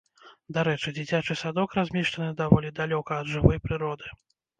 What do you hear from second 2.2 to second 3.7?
даволі далёка ад жывой